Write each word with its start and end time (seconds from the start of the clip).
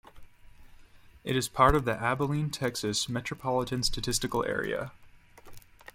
It 1.23 1.35
is 1.35 1.47
part 1.47 1.75
of 1.75 1.85
the 1.85 1.91
Abilene, 1.91 2.49
Texas 2.49 3.07
Metropolitan 3.07 3.83
Statistical 3.83 4.43
Area. 4.43 4.93